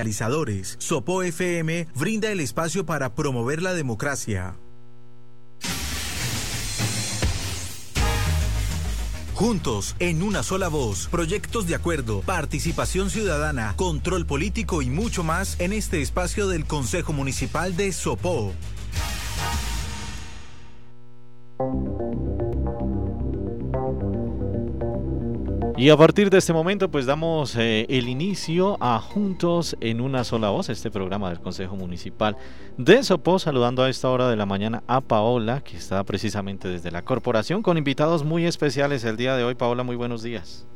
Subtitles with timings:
[0.00, 0.76] realizadores.
[0.78, 4.54] Sopo FM brinda el espacio para promover la democracia.
[9.34, 15.58] Juntos, en una sola voz, proyectos de acuerdo, participación ciudadana, control político y mucho más
[15.58, 18.52] en este espacio del Consejo Municipal de Sopó.
[25.78, 30.24] Y a partir de este momento, pues damos eh, el inicio a Juntos en una
[30.24, 32.36] sola voz, este programa del Consejo Municipal
[32.76, 36.90] de Sopó, saludando a esta hora de la mañana a Paola, que está precisamente desde
[36.90, 39.54] la corporación, con invitados muy especiales el día de hoy.
[39.54, 40.66] Paola, muy buenos días.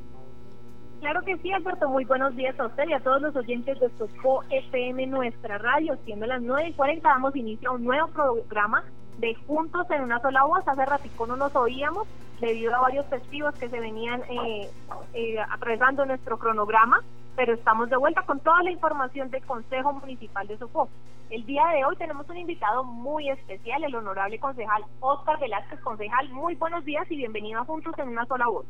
[1.03, 1.89] Claro que sí, Alberto.
[1.89, 5.97] Muy buenos días a usted y a todos los oyentes de Sopó FM, nuestra radio.
[6.05, 8.85] Siendo las 9 y 40, damos inicio a un nuevo programa
[9.19, 10.63] de Juntos en una sola voz.
[10.65, 12.07] Hace ratico no nos oíamos
[12.41, 14.71] debido a varios festivos que se venían eh,
[15.15, 17.01] eh, atravesando nuestro cronograma,
[17.35, 20.89] pero estamos de vuelta con toda la información del Consejo Municipal de Sopó.
[21.31, 26.29] El día de hoy tenemos un invitado muy especial, el honorable concejal Oscar Velázquez, concejal.
[26.29, 28.67] Muy buenos días y bienvenido a Juntos en una sola voz.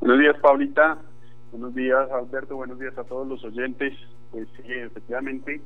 [0.00, 0.98] Buenos días, Paulita.
[1.54, 2.56] Buenos días, Alberto.
[2.56, 3.96] Buenos días a todos los oyentes.
[4.32, 5.60] Pues sí, efectivamente,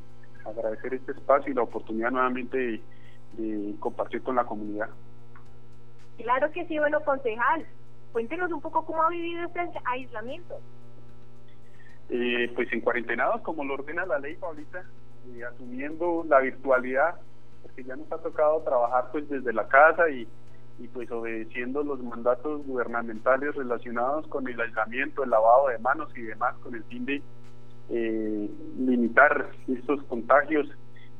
[0.44, 2.82] agradecer este espacio y la oportunidad nuevamente
[3.32, 4.90] de compartir con la comunidad.
[6.18, 7.64] Claro que sí, bueno, concejal,
[8.12, 10.60] cuéntenos un poco cómo ha vivido este aislamiento.
[12.10, 14.84] Eh, pues en cuarentenados, como lo ordena la ley, Paulita,
[15.34, 17.14] y asumiendo la virtualidad,
[17.62, 20.28] porque ya nos ha tocado trabajar pues desde la casa y,
[20.78, 26.22] y pues obedeciendo los mandatos gubernamentales relacionados con el aislamiento, el lavado de manos y
[26.22, 27.22] demás, con el fin de
[27.90, 30.68] eh, limitar estos contagios,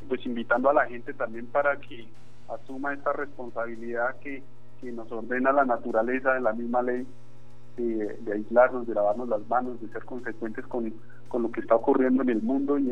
[0.09, 2.09] pues invitando a la gente también para que
[2.48, 4.42] asuma esta responsabilidad que
[4.81, 7.06] que nos ordena la naturaleza de la misma ley
[7.77, 10.92] de, aislarnos, de lavarnos las manos, de ser consecuentes con,
[11.29, 12.91] con lo que está ocurriendo en el mundo y,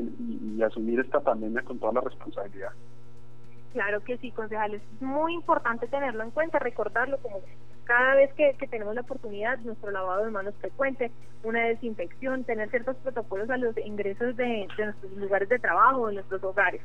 [0.56, 2.70] y, asumir esta pandemia con toda la responsabilidad.
[3.76, 4.80] Claro que sí, concejales.
[4.80, 7.42] Es muy importante tenerlo en cuenta, recordarlo como
[7.84, 11.10] cada vez que, tenemos la oportunidad, nuestro lavado de manos frecuente,
[11.44, 16.14] una desinfección, tener ciertos protocolos a los ingresos de, de nuestros lugares de trabajo, de
[16.14, 16.80] nuestros hogares.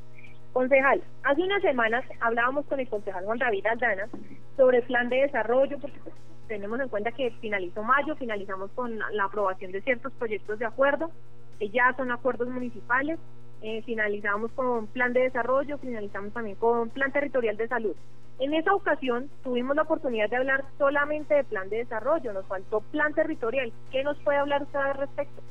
[0.51, 4.09] Concejal, hace unas semanas hablábamos con el concejal Juan David Aldana
[4.57, 6.13] sobre el plan de desarrollo, porque pues,
[6.49, 11.09] tenemos en cuenta que finalizó mayo, finalizamos con la aprobación de ciertos proyectos de acuerdo,
[11.57, 13.17] que ya son acuerdos municipales,
[13.61, 17.95] eh, finalizamos con plan de desarrollo, finalizamos también con plan territorial de salud.
[18.39, 22.81] En esa ocasión tuvimos la oportunidad de hablar solamente de plan de desarrollo, nos faltó
[22.81, 23.71] plan territorial.
[23.91, 25.41] ¿Qué nos puede hablar usted al respecto?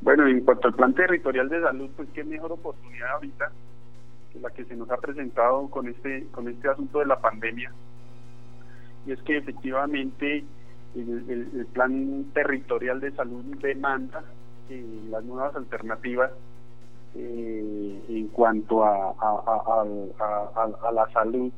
[0.00, 3.52] Bueno, en cuanto al plan territorial de salud, pues qué mejor oportunidad ahorita
[4.32, 7.70] que la que se nos ha presentado con este con este asunto de la pandemia.
[9.06, 10.44] Y es que efectivamente
[10.94, 14.24] el, plan territorial de salud demanda
[14.70, 16.30] eh, las nuevas alternativas
[17.14, 19.14] eh, en cuanto a,
[20.92, 21.52] la salud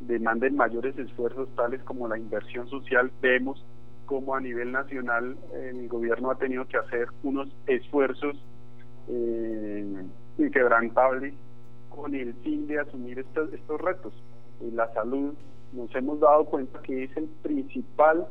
[0.00, 3.10] demanden mayores esfuerzos tales como la inversión social.
[3.20, 3.64] Vemos
[4.06, 8.36] como a nivel nacional el gobierno ha tenido que hacer unos esfuerzos
[9.08, 10.04] eh,
[10.38, 11.34] inquebrantables
[11.88, 14.12] con el fin de asumir estos, retos.
[14.60, 15.34] Y la salud
[15.72, 18.26] nos hemos dado cuenta que es el principal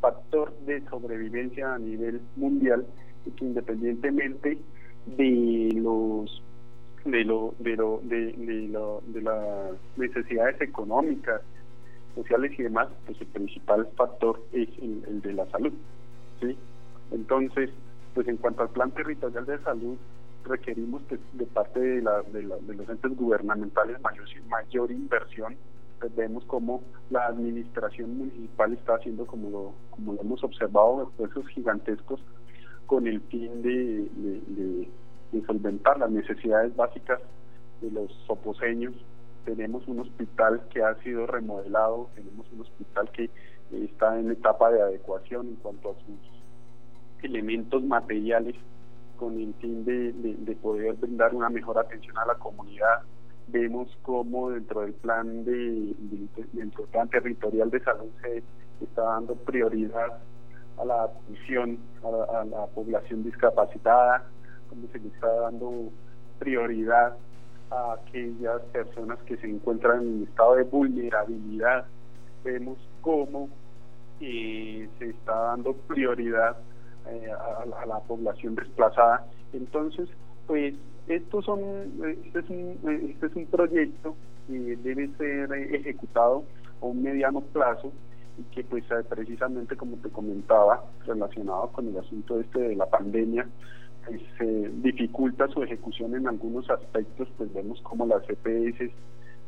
[0.00, 2.86] factor de sobrevivencia a nivel mundial
[3.24, 4.58] y que independientemente
[5.06, 6.42] de los
[7.04, 11.40] de lo de lo de, de, lo, de las necesidades económicas
[12.14, 15.72] sociales y demás, pues el principal factor es el, de la salud.
[16.40, 16.56] ¿sí?
[17.12, 17.70] Entonces,
[18.14, 19.96] pues en cuanto al plan territorial de salud,
[20.44, 25.56] requerimos que de parte de, la, de, los entes gubernamentales mayor, mayor inversión.
[26.00, 31.48] Pues vemos como la administración municipal está haciendo, como lo, como lo hemos observado, esfuerzos
[31.48, 32.20] gigantescos
[32.86, 34.88] con el fin de,
[35.46, 37.20] solventar las necesidades básicas
[37.82, 38.94] de los soposeños
[39.44, 43.30] tenemos un hospital que ha sido remodelado, tenemos un hospital que
[43.72, 48.56] está en etapa de adecuación en cuanto a sus elementos materiales
[49.16, 53.02] con el fin de, poder brindar una mejor atención a la comunidad.
[53.46, 55.94] Vemos cómo dentro del plan de,
[56.52, 58.42] dentro del plan territorial de salud se
[58.82, 60.18] está dando prioridad
[60.78, 64.24] a la atención a la población discapacitada,
[64.68, 65.90] como se le está dando
[66.38, 67.16] prioridad
[67.70, 71.86] a aquellas personas que se encuentran en estado de vulnerabilidad.
[72.44, 73.48] Vemos cómo
[74.20, 76.56] eh, se está dando prioridad
[77.08, 79.26] eh, a, la población desplazada.
[79.52, 80.08] Entonces,
[80.46, 80.74] pues
[81.08, 81.60] estos son,
[82.24, 86.44] este es un, este es un proyecto que debe ser ejecutado
[86.80, 87.92] a un mediano plazo
[88.38, 93.46] y que pues precisamente como te comentaba relacionado con el asunto este de la pandemia
[94.06, 94.20] pues,
[94.82, 98.92] dificulta su ejecución en algunos aspectos, pues vemos como las EPS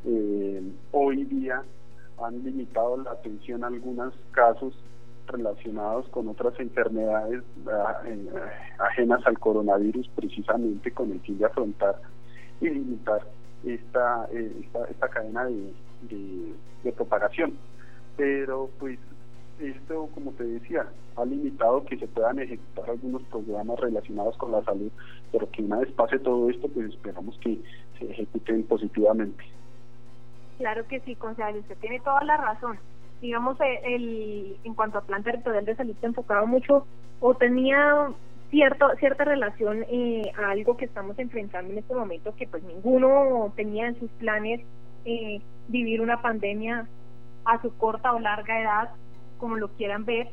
[0.05, 0.63] eh,
[0.93, 1.63] hoy día
[2.23, 4.75] han limitado la atención a algunos casos
[5.27, 7.43] relacionados con otras enfermedades
[8.07, 8.29] eh,
[8.79, 12.01] ajenas al coronavirus precisamente con el fin de afrontar
[12.61, 13.21] y limitar
[13.65, 14.53] esta, eh,
[14.91, 15.73] esta, cadena de,
[16.83, 17.55] de, propagación.
[18.19, 18.99] Pero pues
[19.61, 20.87] esto, como te decía,
[21.17, 24.91] ha limitado que se puedan ejecutar algunos programas relacionados con la salud,
[25.33, 27.59] pero que una vez pase todo esto, pues esperamos que
[27.99, 29.45] se ejecuten positivamente.
[30.59, 32.79] Claro que sí, concejal, usted tiene toda la razón.
[33.23, 36.87] Digamos, eh, el, en cuanto a plan territorial de salud, se enfocaba mucho
[37.21, 38.11] o tenía
[38.51, 43.53] cierto, cierta relación eh, a algo que estamos enfrentando en este momento, que pues ninguno
[43.55, 44.61] tenía en sus planes
[45.05, 46.89] eh, vivir una pandemia
[47.49, 48.91] a su corta o larga edad,
[49.39, 50.29] como lo quieran ver,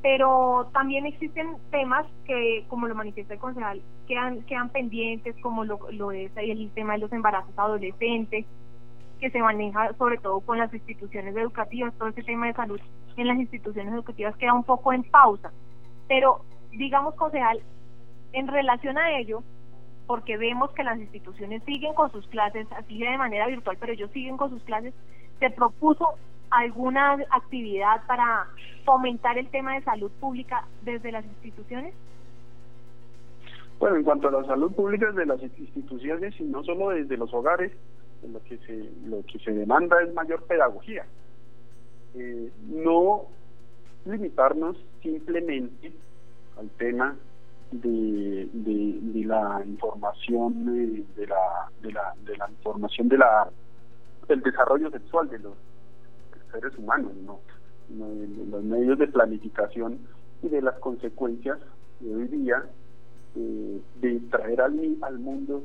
[0.00, 5.78] pero también existen temas que, como lo manifiesta el concejal, quedan, quedan pendientes, como lo,
[5.90, 8.46] lo es el tema de los embarazos adolescentes,
[9.20, 12.80] que se maneja sobre todo con las instituciones educativas, todo ese tema de salud
[13.16, 15.52] en las instituciones educativas queda un poco en pausa.
[16.08, 17.60] Pero, digamos, concejal,
[18.32, 19.42] en relación a ello,
[20.06, 24.10] porque vemos que las instituciones siguen con sus clases, así de manera virtual, pero ellos
[24.12, 24.94] siguen con sus clases,
[25.38, 26.06] se propuso
[26.52, 28.46] alguna actividad para
[28.84, 31.94] fomentar el tema de salud pública desde las instituciones?
[33.78, 37.32] Bueno, en cuanto a la salud pública desde las instituciones y no solo desde los
[37.34, 37.72] hogares,
[38.30, 41.04] lo que se, lo que se demanda es mayor pedagogía.
[42.14, 43.22] Eh, no
[44.04, 45.92] limitarnos simplemente
[46.58, 47.16] al tema
[47.72, 50.64] de, de, la información
[51.16, 53.48] de, la, de la de la información de la
[54.28, 55.54] del desarrollo sexual de los
[56.52, 57.40] seres humanos, no,
[58.50, 59.98] los medios de planificación
[60.42, 61.58] y de las consecuencias
[62.00, 62.64] de hoy día
[63.36, 65.62] eh, de traer al, al mundo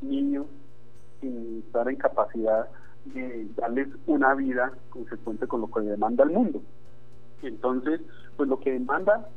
[0.00, 0.46] niños
[1.20, 2.68] sin estar en capacidad
[3.06, 6.62] de darles una vida consecuente con lo que demanda el mundo.
[7.42, 8.00] Entonces,
[8.36, 9.28] pues lo que demanda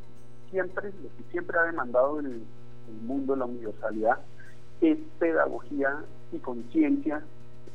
[0.52, 4.20] siempre, lo que siempre ha demandado el, el mundo, la universalidad,
[4.82, 7.24] es pedagogía y conciencia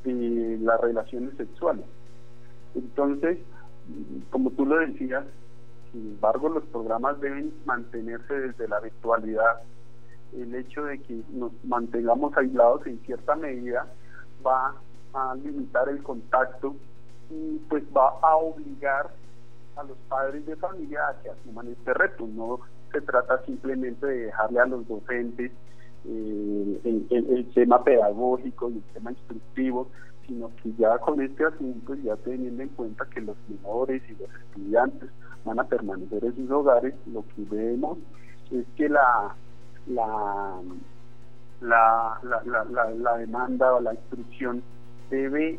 [0.05, 1.85] de las relaciones sexuales.
[2.75, 3.39] Entonces,
[4.31, 5.25] como tú lo decías,
[5.93, 9.63] sin embargo, los programas deben mantenerse desde la virtualidad.
[10.33, 13.87] El hecho de que nos mantengamos aislados en cierta medida
[14.47, 14.75] va
[15.13, 16.77] a limitar el contacto
[17.31, 19.11] y pues va a obligar
[19.77, 22.27] a los padres de familia a que asuman este reto.
[22.27, 22.61] No
[22.93, 25.51] se trata simplemente de dejarle a los docentes
[26.05, 26.50] eh,
[26.85, 29.89] el, tema pedagógico y el tema instructivo,
[30.27, 34.31] sino que ya con este asunto, ya teniendo en cuenta que los menores y los
[34.47, 35.11] estudiantes
[35.45, 37.99] van a permanecer en sus hogares, lo que vemos
[38.51, 39.35] es que la
[39.87, 40.61] la
[41.61, 44.63] la, la, la, la demanda o la instrucción
[45.11, 45.59] debe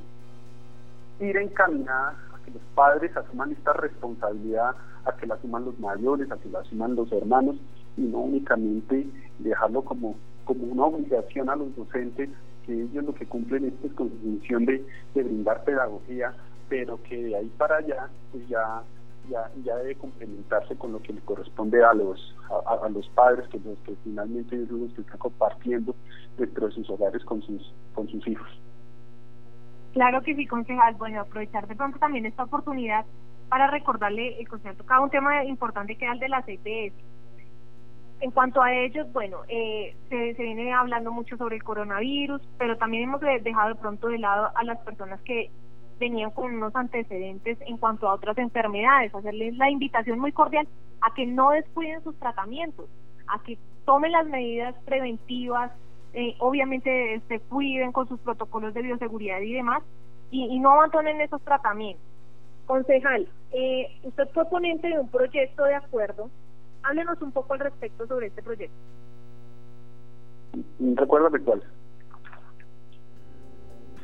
[1.20, 4.76] ir encaminada a que los padres asuman esta responsabilidad,
[5.06, 7.58] a que la asuman los mayores, a que la asuman los hermanos
[7.98, 9.08] y no únicamente
[9.40, 10.16] dejarlo como,
[10.46, 12.30] como una obligación a los docentes
[12.66, 14.84] que ellos lo que cumplen es pues, con su función de,
[15.14, 16.34] brindar pedagogía,
[16.70, 18.84] pero que de ahí para allá pues ya
[19.30, 22.36] ya, ya debe complementarse con lo que le corresponde a los
[22.66, 25.96] a, los padres que los que finalmente ellos los que están compartiendo
[26.38, 28.48] dentro de sus hogares con sus con sus hijos.
[29.94, 30.96] Claro que sí, concejal.
[30.96, 33.06] Bueno, aprovechar de pronto también esta oportunidad
[33.50, 37.11] para recordarle, el concejal tocaba un tema importante que era el de las EPS
[38.22, 43.04] en cuanto a ellos, bueno, eh, se, viene hablando mucho sobre el coronavirus, pero también
[43.04, 45.50] hemos dejado de pronto de lado a las personas que
[46.00, 50.68] venían con unos antecedentes en cuanto a otras enfermedades, hacerles la invitación muy cordial
[51.02, 52.88] a que no descuiden sus tratamientos,
[53.28, 55.72] a que tomen las medidas preventivas,
[56.14, 59.82] eh, obviamente se cuiden con sus protocolos de bioseguridad y demás,
[60.30, 62.06] y, y no abandonen esos tratamientos.
[62.68, 66.30] Concejal, eh, usted fue ponente de un proyecto de acuerdo
[66.84, 68.76] Háblenos un poco al respecto sobre este proyecto.
[70.80, 71.64] Recuérdame cuál.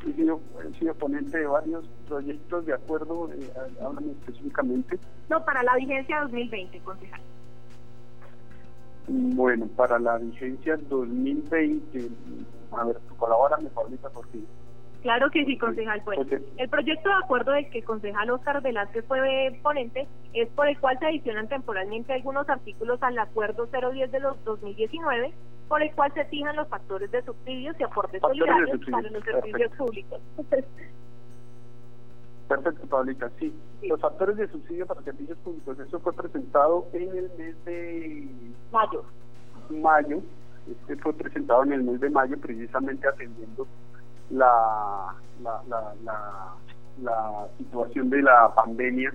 [0.07, 3.51] He sido, he sido ponente de varios proyectos de acuerdo, eh,
[3.84, 5.00] háblame específicamente.
[5.29, 7.22] No, para la vigencia 2020, concejal.
[9.07, 12.10] Bueno, para la vigencia 2020,
[12.72, 14.39] a ver, colabórame, Paulita, porque
[15.01, 16.01] Claro que sí, concejal.
[16.06, 16.25] Bueno,
[16.58, 20.77] el proyecto de acuerdo del que el concejal Oscar Velázquez fue ponente es por el
[20.80, 25.34] cual se adicionan temporalmente algunos artículos al acuerdo 010 de los 2019,
[25.68, 29.72] por el cual se fijan los factores de subsidios y aportes solidarios para los servicios
[29.77, 30.22] públicos.
[32.48, 33.30] Perfecto, Paulita.
[33.39, 33.54] Sí.
[33.84, 38.30] los factores de subsidio para servicios públicos, eso fue presentado en el mes de
[38.72, 39.04] mayo.
[39.70, 40.22] mayo,
[40.70, 43.68] este fue presentado en el mes de mayo precisamente atendiendo
[44.29, 46.53] la, la, la,
[47.01, 49.13] la, situación de la pandemia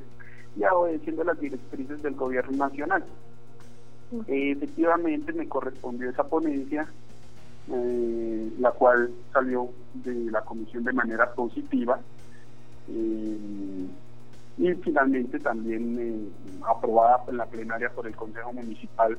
[0.56, 3.04] y obedeciendo las directrices del gobierno nacional.
[4.26, 6.86] efectivamente me correspondió esa ponencia,
[7.70, 11.98] eh, la cual salió de la comisión de manera positiva.
[12.88, 13.86] Eh,
[14.58, 16.28] y finalmente también eh,
[16.68, 19.18] aprobada en la plenaria por el Consejo Municipal,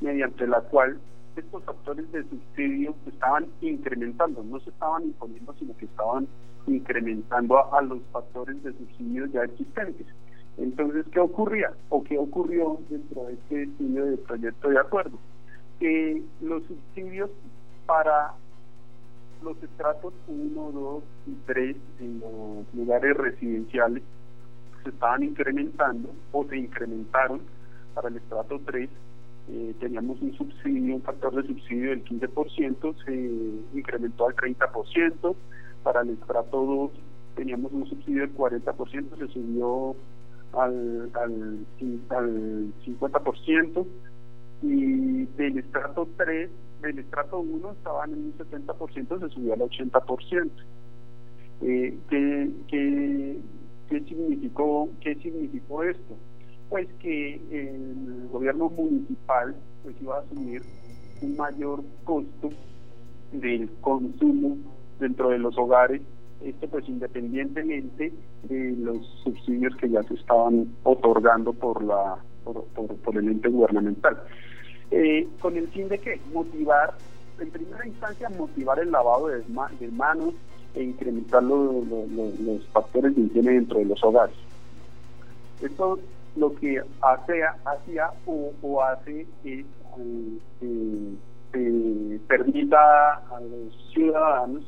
[0.00, 0.98] mediante la cual
[1.40, 6.28] estos factores de subsidio estaban incrementando, no se estaban imponiendo, sino que estaban
[6.66, 10.06] incrementando a, los factores de subsidio ya existentes.
[10.58, 15.18] Entonces, ¿qué ocurría o qué ocurrió dentro de este estudio de proyecto de acuerdo?
[15.80, 17.30] Que los subsidios
[17.86, 18.34] para
[19.42, 24.02] los estratos 1, 2 y 3 en los lugares residenciales
[24.84, 27.40] se estaban incrementando o se incrementaron
[27.94, 28.88] para el estrato 3
[29.48, 35.34] eh, teníamos un subsidio, un factor de subsidio del 15%, se incrementó al 30%,
[35.82, 36.90] para el estrato 2
[37.34, 39.96] teníamos un subsidio del 40%, se subió
[40.52, 41.66] al, al,
[42.10, 43.86] al 50%,
[44.62, 46.50] y del estrato 3,
[46.82, 50.50] del estrato 1 estaban en un 70%, se subió al 80%.
[51.62, 53.38] Eh, ¿qué, qué,
[53.88, 56.16] qué, significó, ¿Qué significó esto?
[56.72, 60.62] Pues que el gobierno municipal pues iba a asumir
[61.20, 62.48] un mayor costo
[63.30, 64.56] del consumo
[64.98, 66.00] dentro de los hogares,
[66.42, 68.10] esto pues independientemente
[68.44, 74.22] de los subsidios que ya se estaban otorgando por la por, por, el ente gubernamental.
[74.90, 76.94] Eh, con el fin de que motivar,
[77.38, 79.44] en primera instancia motivar el lavado de,
[79.90, 80.32] manos
[80.74, 84.36] e incrementar los, los factores de higiene dentro de los hogares.
[85.60, 85.98] Esto
[86.36, 89.66] lo que hace, hacía o, hace es
[91.54, 94.64] eh, permita a los ciudadanos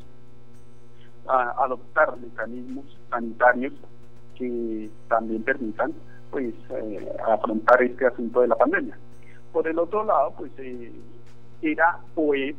[1.27, 3.73] adoptar mecanismos sanitarios
[4.37, 5.93] que también permitan
[6.31, 8.99] pues eh, afrontar este asunto de la pandemia.
[9.53, 10.93] Por el otro lado, pues eh,
[11.63, 12.57] era o es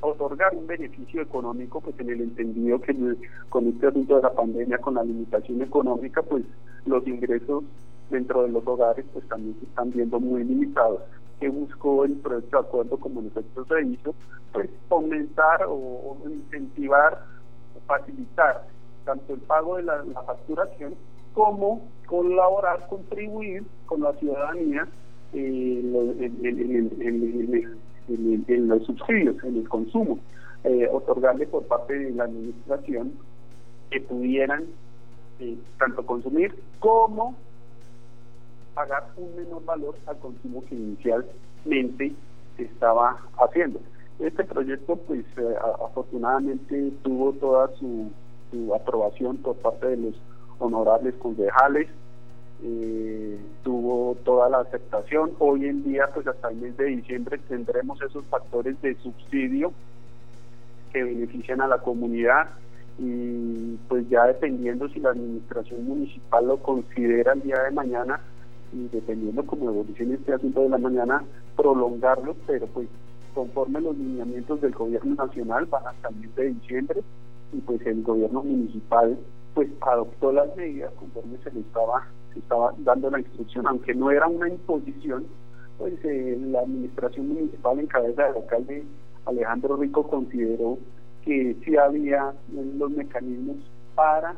[0.00, 2.94] otorgar un beneficio económico, pues en el entendido que
[3.48, 6.44] con este asunto de la pandemia, con la limitación económica, pues
[6.86, 7.64] los ingresos
[8.10, 11.00] dentro de los hogares pues también se están viendo muy limitados.
[11.40, 14.14] que buscó el proyecto de acuerdo como en efecto se hizo?
[14.52, 17.24] Pues aumentar o, incentivar,
[17.86, 18.64] facilitar
[19.04, 20.94] tanto el pago de la, facturación
[21.34, 24.86] como colaborar, contribuir con la ciudadanía
[25.32, 25.92] en,
[28.68, 30.18] los subsidios, en el consumo,
[30.62, 33.14] eh, otorgarle por parte de la administración
[33.90, 34.66] que pudieran
[35.40, 37.34] eh, tanto consumir como
[38.74, 42.12] pagar un menor valor al consumo que inicialmente
[42.56, 43.80] se estaba haciendo.
[44.18, 48.10] Este proyecto, pues eh, afortunadamente tuvo toda su,
[48.74, 50.14] aprobación por parte de los
[50.58, 51.88] honorables concejales,
[52.62, 55.32] eh, tuvo toda la aceptación.
[55.38, 59.72] Hoy en día, pues hasta el mes de diciembre tendremos esos factores de subsidio
[60.92, 62.50] que benefician a la comunidad
[62.98, 68.20] y pues ya dependiendo si la administración municipal lo considera el día de mañana
[68.72, 71.24] y dependiendo como evolucione este asunto de la mañana,
[71.56, 72.88] prolongarlo, pero pues
[73.34, 77.02] conforme los lineamientos del gobierno nacional van hasta el mes de diciembre
[77.52, 79.18] y pues el gobierno municipal
[79.54, 82.06] pues adoptó las medidas conforme se le estaba
[82.36, 85.26] estaba dando la instrucción, aunque no era una imposición,
[85.78, 88.84] pues eh, la administración municipal en cabeza del alcalde
[89.26, 90.78] Alejandro Rico consideró
[91.24, 93.56] que sí había los mecanismos
[93.94, 94.36] para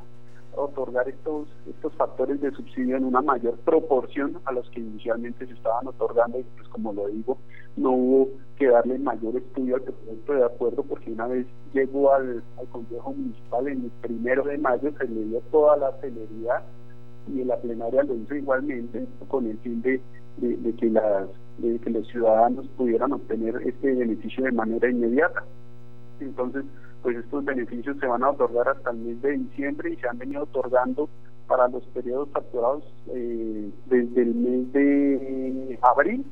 [0.56, 5.52] otorgar estos estos factores de subsidio en una mayor proporción a los que inicialmente se
[5.52, 7.38] estaban otorgando y pues como lo digo
[7.76, 12.42] no hubo que darle mayor estudio al proyecto de acuerdo porque una vez llegó al,
[12.70, 16.62] Consejo Municipal en el primero de mayo se le dio toda la celeridad
[17.32, 20.00] y en la plenaria lo hizo igualmente con el fin de,
[20.38, 25.44] de, que las de que los ciudadanos pudieran obtener este beneficio de manera inmediata.
[26.20, 26.64] Entonces,
[27.02, 30.18] pues estos beneficios se van a otorgar hasta el mes de diciembre y se han
[30.18, 31.08] venido otorgando
[31.46, 36.24] para los periodos facturados eh, desde el mes de abril.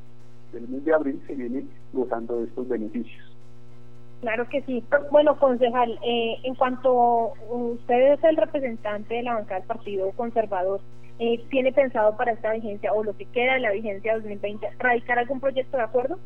[0.53, 3.33] Del mes de abril se viene gozando de estos beneficios.
[4.23, 4.85] Claro que sí.
[5.11, 10.81] Bueno, concejal, eh, en cuanto usted es el representante de la bancada del Partido Conservador,
[11.19, 15.19] eh, ¿tiene pensado para esta vigencia o lo que queda de la vigencia 2020 radicar
[15.19, 16.19] algún proyecto de acuerdo?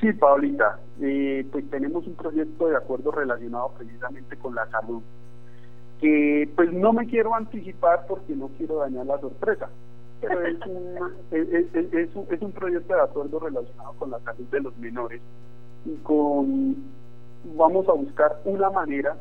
[0.00, 5.02] Sí, Paulita, eh, pues tenemos un proyecto de acuerdo relacionado precisamente con la salud,
[6.00, 9.68] que pues no me quiero anticipar porque no quiero dañar la sorpresa,
[10.20, 10.56] pero es,
[11.30, 15.20] es, es, un, proyecto de acuerdo relacionado con la salud de los menores
[15.84, 16.76] y con
[17.56, 19.16] vamos a buscar una manera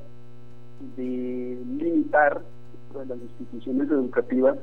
[0.98, 2.42] de limitar
[3.02, 4.58] en las instituciones educativas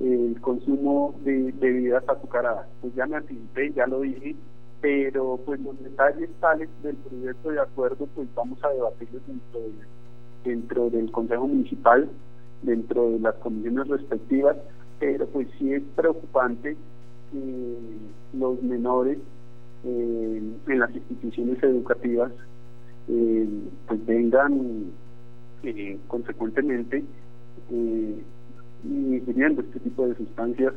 [0.00, 2.68] el consumo de bebidas azucaradas.
[2.80, 4.36] Pues ya me anticipé, ya lo dije,
[4.80, 9.60] pero pues los detalles tales del proyecto de acuerdo pues vamos a debatirlos dentro,
[10.44, 12.08] dentro del Consejo Municipal,
[12.62, 14.56] dentro de las comisiones respectivas,
[14.98, 16.76] pero pues sí es preocupante
[17.32, 17.76] que
[18.38, 19.18] los menores
[19.84, 22.32] eh, en las instituciones educativas
[23.08, 23.48] eh,
[23.86, 24.92] pues vengan
[25.62, 27.04] eh, consecuentemente
[27.70, 28.22] eh,
[28.84, 30.72] ingiriendo este tipo de sustancias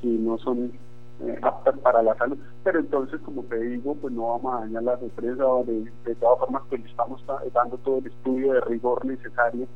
[0.00, 0.72] que no son
[1.26, 2.38] eh, aptas para la salud.
[2.64, 6.38] Pero entonces, como te digo, pues no vamos a dañar la sorpresa, de, de todas
[6.40, 9.66] formas, pues estamos dando todo el estudio de rigor necesario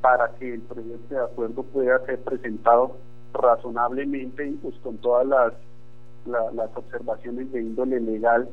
[0.00, 2.96] para que el proyecto de acuerdo pueda ser presentado
[3.32, 5.52] razonablemente y pues con todas las,
[6.26, 8.48] las observaciones de índole legal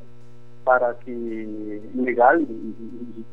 [0.64, 2.46] para que legal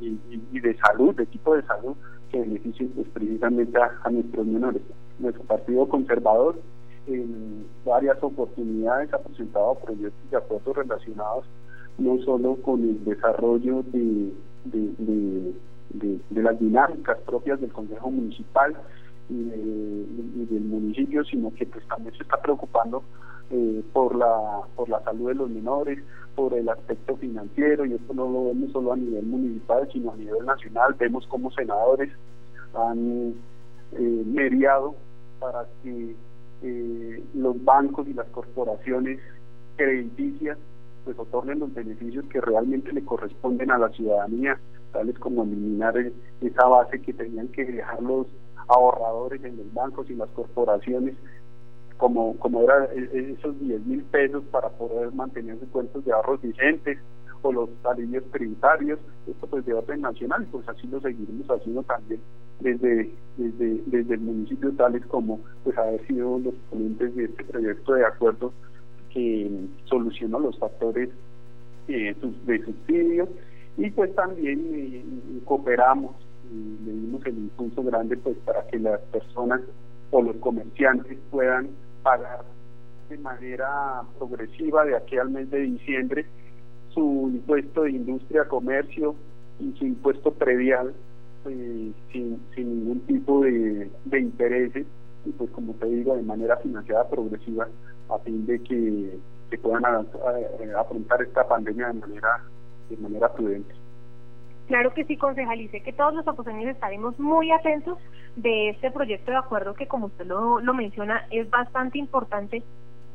[0.01, 1.95] y, de salud, de tipo de salud,
[2.31, 4.83] que beneficien pues, precisamente a, nuestros menores.
[5.19, 6.57] Nuestro partido conservador
[7.07, 11.45] en varias oportunidades ha presentado proyectos de acuerdos relacionados
[11.99, 14.33] no solo con el desarrollo de,
[14.65, 18.77] de, las dinámicas propias del Consejo Municipal
[19.31, 23.03] y, del municipio, sino que pues también se está preocupando
[23.51, 25.99] eh, por la por la salud de los menores,
[26.35, 30.17] por el aspecto financiero, y esto no lo vemos solo a nivel municipal, sino a
[30.17, 30.95] nivel nacional.
[30.99, 32.13] Vemos como senadores
[32.75, 33.35] han
[33.93, 34.95] eh, mediado
[35.41, 36.15] para que
[36.63, 39.21] eh, los bancos y las corporaciones
[39.77, 40.59] crediticias
[41.05, 44.59] pues otorguen los beneficios que realmente le corresponden a la ciudadanía,
[44.93, 45.95] tales como eliminar
[46.41, 48.27] esa base que tenían que dejar los
[48.69, 51.15] ahorradores en los bancos y las corporaciones
[51.97, 56.13] como, como era e, e, esos 10 mil pesos para poder mantener sus cuentos de
[56.13, 56.99] ahorros vigentes
[57.43, 61.83] o los alivios tributarios, esto pues de orden nacional y pues así lo seguiremos haciendo
[61.83, 62.21] también
[62.61, 67.95] desde, desde, desde el municipio tales como pues haber sido los ponentes de este proyecto
[67.95, 68.53] de acuerdo
[69.13, 69.51] que
[69.85, 71.11] soluciona los factores
[71.89, 72.15] eh,
[72.47, 73.29] de subsidio
[73.77, 75.05] y pues también eh,
[75.45, 76.15] cooperamos
[76.51, 79.61] y le dimos el impulso grande pues para que las personas
[80.11, 81.69] o los comerciantes puedan
[82.03, 82.45] pagar
[83.09, 86.27] de manera progresiva de aquí al mes de diciembre
[86.97, 89.15] su impuesto de industria, comercio
[89.61, 90.95] y su impuesto predial
[91.45, 94.87] eh, sin, sin ningún tipo de, de intereses
[95.27, 97.69] y pues como te digo de manera financiada progresiva
[98.09, 99.19] a fin de que,
[99.51, 102.43] se puedan eh, afrontar esta pandemia de manera
[102.91, 103.73] de manera prudente.
[104.67, 107.97] Claro que sí, concejalice que todos los aposentos estaremos muy atentos
[108.35, 112.65] de este proyecto de acuerdo que, como usted lo, lo menciona, es bastante importante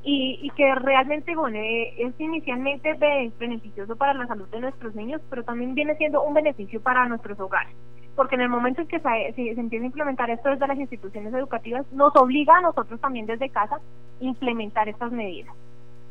[0.03, 2.93] y, y que realmente bueno, eh, es inicialmente
[3.39, 7.39] beneficioso para la salud de nuestros niños, pero también viene siendo un beneficio para nuestros
[7.39, 7.73] hogares.
[8.15, 11.33] Porque en el momento en que se, se, empieza a implementar esto desde las instituciones
[11.33, 13.79] educativas, nos obliga a nosotros también desde casa
[14.19, 15.55] implementar estas medidas.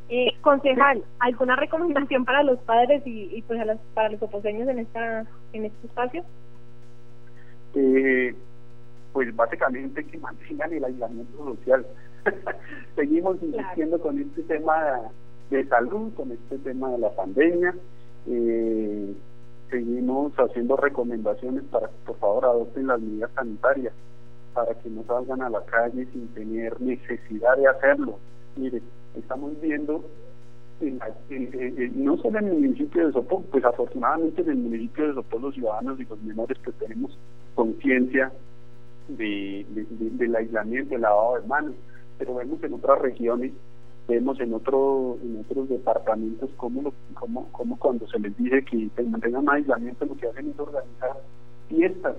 [0.09, 4.69] Eh, concejal, ¿alguna recomendación para los padres y, y pues a las, para los oposeños
[4.69, 6.25] en esta en este espacio?
[7.75, 8.35] Eh,
[9.13, 11.87] pues básicamente que mantengan el aislamiento social.
[12.97, 15.01] Seguimos insistiendo con este tema
[15.51, 17.75] de salud, con este tema de la pandemia.
[18.27, 19.15] Eh,
[19.71, 23.95] seguimos haciendo recomendaciones para que por favor adopten las medidas sanitarias,
[24.53, 28.19] para que no salgan a la calle sin tener necesidad de hacerlo.
[28.57, 28.83] Mire,
[29.17, 30.05] estamos viendo
[30.81, 35.55] no solo en el municipio de Sopó, pues afortunadamente en el municipio de Sopó los
[35.55, 37.17] ciudadanos y los menores que tenemos
[37.55, 38.33] conciencia
[39.09, 41.75] de, del aislamiento, del lavado de manos,
[42.21, 43.51] pero vemos en otras regiones,
[44.07, 49.49] vemos en otro, en otros departamentos cómo, como, como cuando se les dice que mantengan
[49.49, 51.17] aislamiento lo que hacen es organizar
[51.69, 52.17] fiestas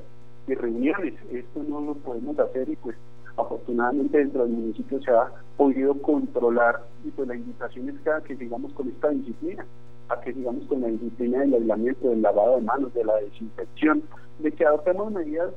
[0.47, 2.97] y reuniones, esto no lo podemos hacer y pues
[3.37, 8.37] afortunadamente dentro del municipio se ha podido controlar y pues la invitación es que, que
[8.37, 9.63] sigamos con esta disciplina,
[10.09, 14.01] a que sigamos con la disciplina del aislamiento, del lavado de manos, de la desinfección,
[14.39, 15.53] de que adoptemos medidas,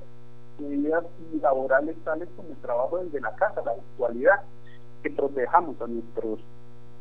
[0.59, 1.05] medidas
[1.41, 4.43] laborales tales como el trabajo desde la casa, la actualidad,
[5.03, 6.41] que protejamos a nuestros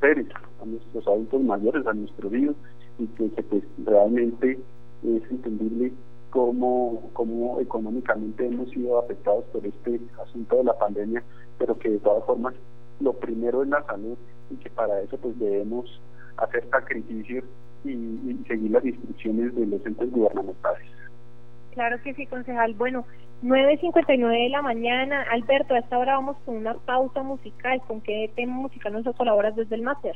[0.01, 0.27] seres,
[0.61, 2.55] a nuestros adultos mayores, a nuestros hijos,
[2.99, 4.59] y que, pues realmente
[5.03, 5.93] es entendible
[6.29, 11.23] cómo, cómo económicamente hemos sido afectados por este asunto de la pandemia,
[11.57, 12.53] pero que de todas formas
[12.99, 14.17] lo primero es la salud
[14.49, 16.01] y que para eso pues debemos
[16.37, 17.43] hacer sacrificios
[17.83, 20.87] y, seguir las instrucciones de los entes gubernamentales.
[21.73, 22.73] Claro que sí, concejal.
[22.75, 23.05] Bueno,
[23.43, 25.25] 9.59 de la mañana.
[25.31, 27.81] Alberto, a esta hora vamos con una pausa musical.
[27.87, 30.15] ¿Con qué tema musical nos colaboras desde el máster?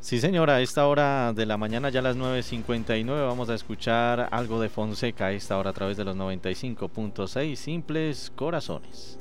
[0.00, 4.28] Sí, señora, a esta hora de la mañana, ya a las 9.59, vamos a escuchar
[4.32, 9.18] algo de Fonseca a esta hora a través de los 95.6 Simples Corazones.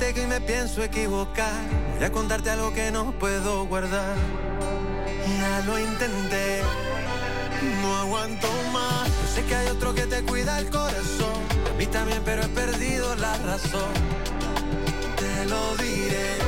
[0.00, 1.62] Que me pienso equivocar.
[1.94, 4.16] Voy a contarte algo que no puedo guardar.
[5.38, 6.62] Ya lo intenté,
[7.80, 9.06] no aguanto más.
[9.06, 11.44] Yo sé que hay otro que te cuida el corazón.
[11.70, 13.92] A mí también, pero he perdido la razón.
[15.16, 16.38] Te lo diré.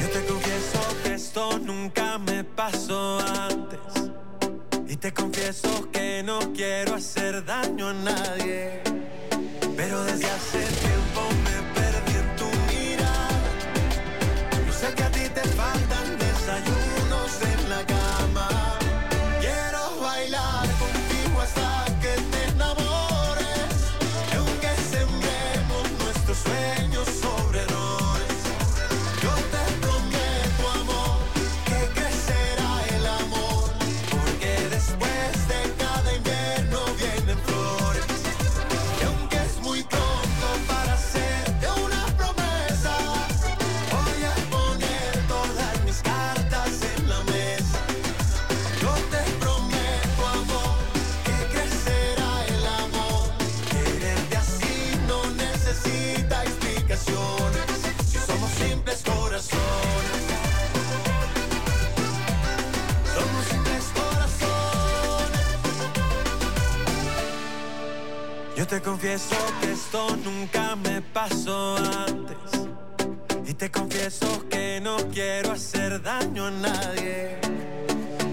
[0.00, 4.12] Yo te confieso que esto nunca me pasó antes.
[4.86, 8.82] Y te confieso que no quiero hacer daño a nadie.
[9.76, 11.59] Pero desde hace tiempo me
[14.80, 15.89] sé que a ti te faltan
[68.80, 72.68] te confieso que esto nunca me pasó antes.
[73.46, 77.36] Y te confieso que no quiero hacer daño a nadie.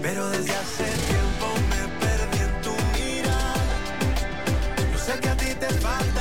[0.00, 3.76] Pero desde hace tiempo me perdí en tu mirada.
[4.92, 6.17] Yo sé que a ti te faltan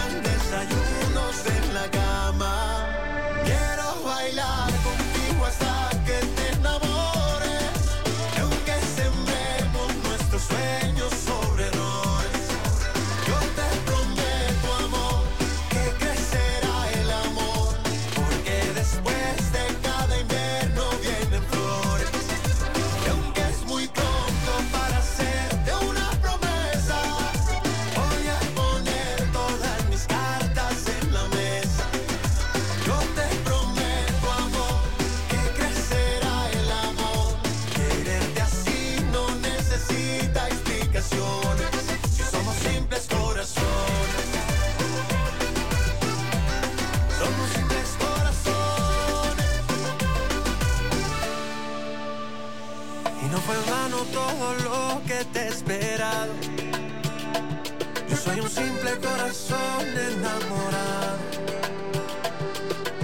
[58.47, 61.17] un simple corazón enamorado.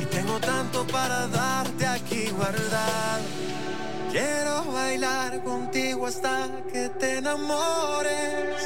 [0.01, 3.23] Y tengo tanto para darte aquí guardado.
[4.11, 8.62] Quiero bailar contigo hasta que te enamores.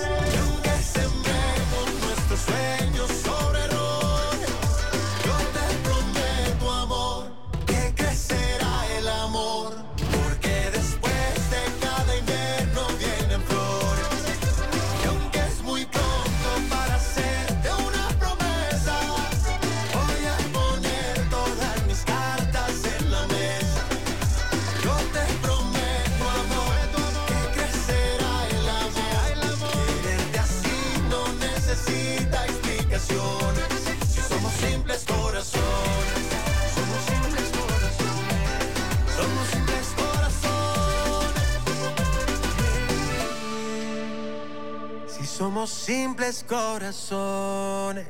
[46.48, 48.08] Corazones.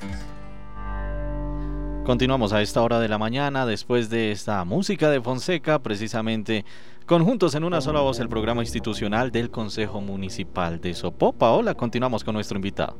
[2.06, 6.64] Continuamos a esta hora de la mañana después de esta música de Fonseca, precisamente
[7.06, 11.34] conjuntos en una sola voz el programa institucional del Consejo Municipal de Sopó.
[11.34, 12.98] Paola, continuamos con nuestro invitado.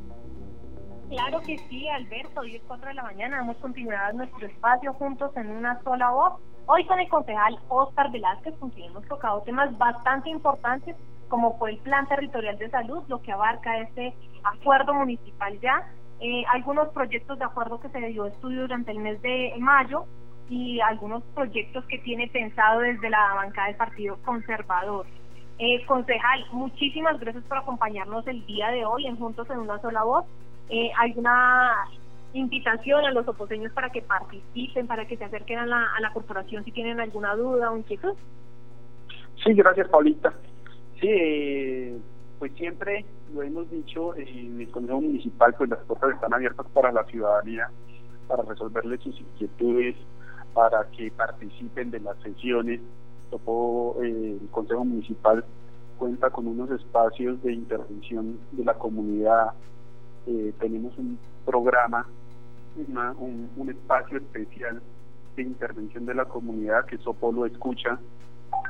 [1.08, 2.40] Claro que sí, Alberto.
[2.40, 3.38] Hoy es 4 de la mañana.
[3.38, 6.34] Damos continuidad a nuestro espacio juntos en una sola voz.
[6.66, 10.94] Hoy con el concejal Oscar Velázquez, con quien hemos tocado temas bastante importantes,
[11.28, 15.86] como fue el Plan Territorial de Salud, lo que abarca este acuerdo municipal ya,
[16.20, 20.04] eh, algunos proyectos de acuerdo que se dio estudio durante el mes de mayo
[20.48, 25.06] y algunos proyectos que tiene pensado desde la bancada del Partido Conservador.
[25.58, 30.04] Eh, concejal, muchísimas gracias por acompañarnos el día de hoy en Juntos en una sola
[30.04, 30.24] voz.
[30.70, 31.88] Eh, ¿Alguna
[32.32, 36.12] invitación a los oposeños para que participen, para que se acerquen a la, a la
[36.12, 38.14] corporación si tienen alguna duda o inquietud.
[39.44, 40.34] Sí, gracias Paulita.
[41.00, 41.96] Sí, eh,
[42.40, 46.90] pues siempre lo hemos dicho en el Consejo Municipal, pues las puertas están abiertas para
[46.90, 47.70] la ciudadanía,
[48.26, 49.94] para resolverle sus inquietudes,
[50.54, 52.80] para que participen de las sesiones.
[53.30, 55.44] Eh, el Consejo Municipal
[55.98, 59.52] cuenta con unos espacios de intervención de la comunidad.
[60.26, 62.06] Eh, tenemos un programa,
[62.76, 64.82] un, un, espacio especial
[65.36, 67.98] de intervención de la comunidad que Sopolo escucha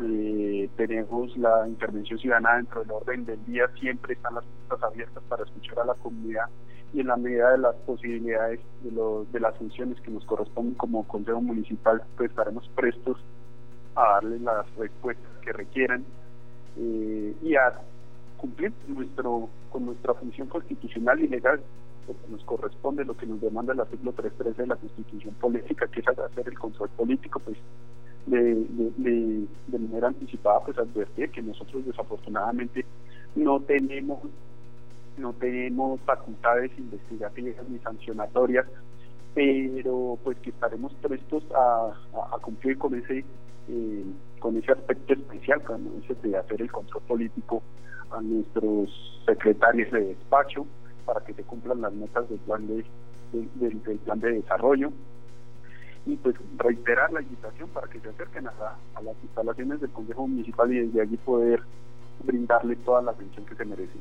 [0.02, 5.22] eh, tenemos la intervención ciudadana dentro del orden del día, siempre están las puertas abiertas
[5.28, 6.46] para escuchar a la comunidad
[6.92, 11.06] y en la medida de las posibilidades de, de las funciones que nos corresponden como
[11.06, 13.18] Consejo Municipal, pues estaremos prestos
[13.94, 16.04] a darles las respuestas que requieran
[16.76, 17.74] eh, y a
[18.36, 21.60] cumplir nuestro con nuestra función constitucional y legal
[22.06, 26.00] que nos corresponde, lo que nos demanda el artículo 313 de la Constitución Política, que
[26.00, 27.58] es hacer el control político, pues
[28.28, 32.84] de, de, manera anticipada pues advertir que nosotros desafortunadamente
[33.34, 34.20] no tenemos
[35.16, 38.66] no tenemos facultades investigativas ni sancionatorias
[39.34, 41.92] pero pues que estaremos prestos a,
[42.42, 43.24] cumplir con ese
[43.68, 44.04] eh,
[44.38, 45.62] con ese aspecto especial
[46.22, 47.62] de hacer el control político
[48.10, 50.66] a nuestros secretarios de despacho
[51.04, 52.84] para que se cumplan las metas del plan de,
[53.32, 54.92] del plan de desarrollo
[56.06, 58.52] y pues reiterar la invitación para que se acerquen a,
[59.02, 61.62] las instalaciones del Consejo Municipal y desde allí poder
[62.24, 63.98] brindarle toda la atención que se merece.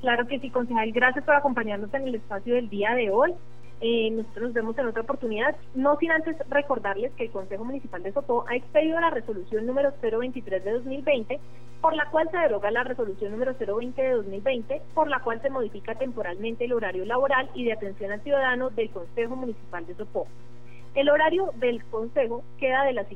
[0.00, 0.90] Claro que sí, concejal.
[0.92, 3.34] Gracias por acompañarnos en el espacio del día de hoy.
[3.84, 8.00] Eh, nosotros nos vemos en otra oportunidad, no sin antes recordarles que el Consejo Municipal
[8.00, 11.40] de Sopó ha expedido la resolución número 023 de 2020,
[11.80, 15.50] por la cual se deroga la resolución número 020 de 2020, por la cual se
[15.50, 20.28] modifica temporalmente el horario laboral y de atención al ciudadano del Consejo Municipal de Sopó.
[20.94, 23.06] El horario del Consejo queda de la,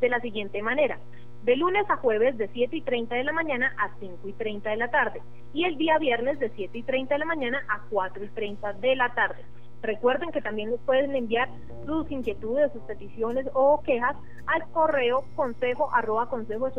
[0.00, 0.98] de la siguiente manera.
[1.42, 4.70] De lunes a jueves de 7 y 30 de la mañana a 5 y 30
[4.70, 5.20] de la tarde.
[5.52, 8.72] Y el día viernes de 7 y 30 de la mañana a 4 y 30
[8.74, 9.44] de la tarde.
[9.82, 11.50] Recuerden que también nos pueden enviar
[11.84, 16.70] sus inquietudes, sus peticiones o quejas al correo consejo arroba consejo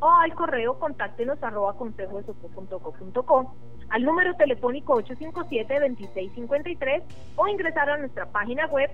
[0.00, 2.24] o al correo contáctenos arroba consejo de
[3.90, 7.02] al número telefónico 857-2653
[7.36, 8.90] o ingresar a nuestra página web